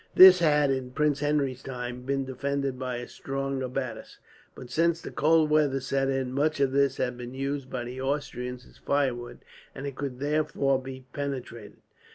This 0.15 0.39
had, 0.39 0.71
in 0.71 0.93
Prince 0.93 1.19
Henry's 1.19 1.61
time, 1.61 2.01
been 2.01 2.25
defended 2.25 2.79
by 2.79 2.95
a 2.97 3.07
strong 3.07 3.61
abattis; 3.61 4.17
but 4.55 4.71
since 4.71 4.99
the 4.99 5.11
cold 5.11 5.51
weather 5.51 5.79
set 5.79 6.09
in, 6.09 6.33
much 6.33 6.59
of 6.59 6.71
this 6.71 6.97
had 6.97 7.17
been 7.19 7.35
used 7.35 7.69
by 7.69 7.83
the 7.83 8.01
Austrians 8.01 8.65
as 8.65 8.77
firewood, 8.79 9.45
and 9.75 9.85
it 9.85 9.95
could 9.95 10.19
therefore 10.19 10.81
be 10.81 11.05
penetrated. 11.13 11.81